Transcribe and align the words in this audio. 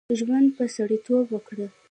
ژوند 0.17 0.47
په 0.57 0.63
سړیتوب 0.75 1.25
وکړه. 1.31 1.67